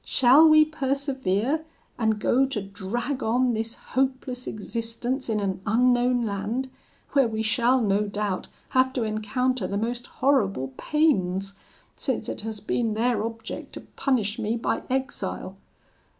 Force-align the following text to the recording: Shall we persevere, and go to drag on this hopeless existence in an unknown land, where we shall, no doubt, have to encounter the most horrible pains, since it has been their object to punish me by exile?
Shall 0.03 0.47
we 0.49 0.65
persevere, 0.65 1.63
and 1.99 2.19
go 2.19 2.47
to 2.47 2.59
drag 2.59 3.21
on 3.21 3.53
this 3.53 3.75
hopeless 3.93 4.47
existence 4.47 5.29
in 5.29 5.39
an 5.39 5.61
unknown 5.63 6.25
land, 6.25 6.71
where 7.11 7.27
we 7.27 7.43
shall, 7.43 7.79
no 7.79 8.07
doubt, 8.07 8.47
have 8.69 8.93
to 8.93 9.03
encounter 9.03 9.67
the 9.67 9.77
most 9.77 10.07
horrible 10.07 10.73
pains, 10.75 11.53
since 11.95 12.29
it 12.29 12.41
has 12.41 12.59
been 12.59 12.95
their 12.95 13.23
object 13.23 13.73
to 13.73 13.81
punish 13.95 14.39
me 14.39 14.57
by 14.57 14.81
exile? 14.89 15.55